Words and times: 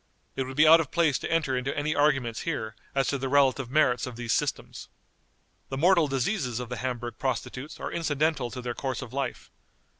It 0.35 0.45
would 0.47 0.57
be 0.57 0.67
out 0.67 0.79
of 0.79 0.89
place 0.89 1.19
to 1.19 1.31
enter 1.31 1.55
into 1.55 1.77
any 1.77 1.93
arguments 1.93 2.39
here 2.41 2.75
as 2.95 3.07
to 3.09 3.19
the 3.19 3.29
relative 3.29 3.69
merits 3.69 4.07
of 4.07 4.15
these 4.15 4.33
systems. 4.33 4.89
The 5.69 5.77
mortal 5.77 6.07
diseases 6.07 6.59
of 6.59 6.69
the 6.69 6.77
Hamburg 6.77 7.19
prostitutes 7.19 7.79
are 7.79 7.91
incidental 7.91 8.49
to 8.49 8.63
their 8.63 8.73
course 8.73 9.03
of 9.03 9.13
life. 9.13 9.51